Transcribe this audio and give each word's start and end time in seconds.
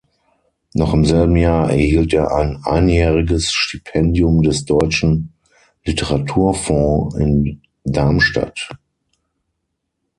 Noch 0.73 0.95
im 0.95 1.05
selben 1.05 1.35
Jahr 1.35 1.69
erhielt 1.69 2.11
er 2.11 2.33
ein 2.35 2.57
einjähriges 2.63 3.51
Stipendium 3.51 4.41
des 4.41 4.65
Deutschen 4.65 5.31
Literaturfonds 5.85 7.15
in 7.17 7.61
Darmstadt. 7.85 8.71